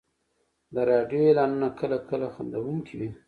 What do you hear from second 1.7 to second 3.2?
کله کله خندونکي وي.